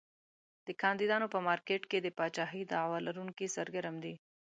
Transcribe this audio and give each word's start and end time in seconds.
د 0.67 0.69
کاندیدانو 0.81 1.27
په 1.33 1.39
مارکېټ 1.47 1.81
کې 1.91 1.99
د 2.01 2.07
پاچاهۍ 2.17 2.61
دعوی 2.71 2.99
لرونکي 3.07 3.47
سرګرم 3.55 3.95
دي. 4.03 4.13